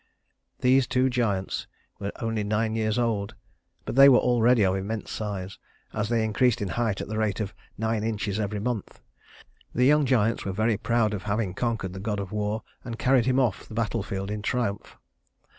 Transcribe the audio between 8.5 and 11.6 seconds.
month. The young giants were very proud of having